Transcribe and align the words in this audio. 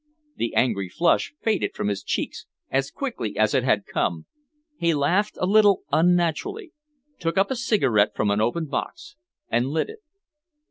The 0.35 0.55
angry 0.55 0.89
flush 0.89 1.31
faded 1.43 1.75
from 1.75 1.87
his 1.87 2.01
cheeks 2.01 2.47
as 2.71 2.89
quickly 2.89 3.37
as 3.37 3.53
it 3.53 3.63
had 3.63 3.85
come. 3.85 4.25
He 4.75 4.95
laughed 4.95 5.37
a 5.39 5.45
little 5.45 5.83
unnaturally, 5.91 6.73
took 7.19 7.37
up 7.37 7.51
a 7.51 7.55
cigarette 7.55 8.15
from 8.15 8.31
an 8.31 8.41
open 8.41 8.65
box, 8.65 9.15
and 9.47 9.67
lit 9.67 9.91
it. 9.91 9.99